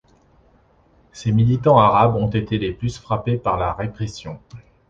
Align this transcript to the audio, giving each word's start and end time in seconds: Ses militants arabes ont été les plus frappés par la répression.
Ses 1.11 1.31
militants 1.31 1.77
arabes 1.77 2.15
ont 2.15 2.27
été 2.31 2.57
les 2.57 2.71
plus 2.73 2.97
frappés 2.97 3.37
par 3.37 3.59
la 3.59 3.71
répression. 3.71 4.39